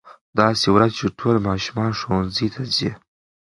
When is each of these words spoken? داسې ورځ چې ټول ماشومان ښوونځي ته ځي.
داسې 0.39 0.67
ورځ 0.75 0.91
چې 0.99 1.05
ټول 1.19 1.35
ماشومان 1.49 1.91
ښوونځي 1.99 2.47
ته 2.55 2.61
ځي. 2.75 2.91